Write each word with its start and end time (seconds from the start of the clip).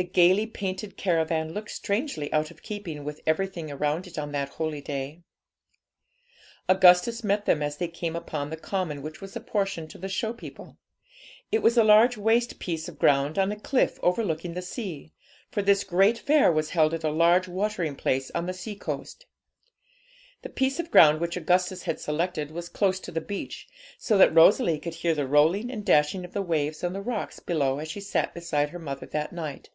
The 0.00 0.04
gaily 0.04 0.46
painted 0.46 0.96
caravan 0.96 1.52
looked 1.52 1.72
strangely 1.72 2.32
out 2.32 2.52
of 2.52 2.62
keeping 2.62 3.02
with 3.02 3.20
everything 3.26 3.68
around 3.68 4.06
it 4.06 4.16
on 4.16 4.30
that 4.30 4.50
holy 4.50 4.80
day. 4.80 5.24
Augustus 6.68 7.24
met 7.24 7.46
them 7.46 7.62
as 7.64 7.78
they 7.78 7.88
came 7.88 8.14
upon 8.14 8.48
the 8.48 8.56
common 8.56 9.02
which 9.02 9.20
was 9.20 9.34
apportioned 9.34 9.90
to 9.90 9.98
the 9.98 10.08
show 10.08 10.32
people. 10.32 10.76
It 11.50 11.64
was 11.64 11.76
a 11.76 11.82
large 11.82 12.16
waste 12.16 12.60
piece 12.60 12.88
of 12.88 13.00
ground 13.00 13.40
on 13.40 13.50
a 13.50 13.58
cliff 13.58 13.98
overlooking 14.00 14.54
the 14.54 14.62
sea; 14.62 15.10
for 15.50 15.62
this 15.62 15.82
great 15.82 16.16
fair 16.16 16.52
was 16.52 16.70
held 16.70 16.94
at 16.94 17.02
a 17.02 17.10
large 17.10 17.48
watering 17.48 17.96
place 17.96 18.30
on 18.36 18.46
the 18.46 18.54
sea 18.54 18.76
coast. 18.76 19.26
The 20.42 20.48
piece 20.48 20.78
of 20.78 20.92
ground 20.92 21.20
which 21.20 21.36
Augustus 21.36 21.82
had 21.82 21.98
selected 21.98 22.52
was 22.52 22.68
close 22.68 23.00
to 23.00 23.10
the 23.10 23.20
beach, 23.20 23.66
so 23.98 24.16
that 24.18 24.32
Rosalie 24.32 24.78
could 24.78 24.94
hear 24.94 25.16
the 25.16 25.26
rolling 25.26 25.72
and 25.72 25.84
dashing 25.84 26.24
of 26.24 26.34
the 26.34 26.40
waves 26.42 26.84
on 26.84 26.92
the 26.92 27.02
rocks 27.02 27.40
below 27.40 27.80
as 27.80 27.90
she 27.90 28.00
sat 28.00 28.32
beside 28.32 28.70
her 28.70 28.78
mother 28.78 29.06
that 29.06 29.32
night. 29.32 29.70